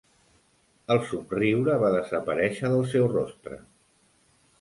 [0.93, 3.59] El somriure va desaparèixer del seu rostre.